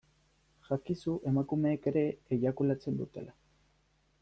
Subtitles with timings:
[0.69, 2.03] Jakizu emakumeek ere
[2.39, 3.39] eiakulatzen dutela.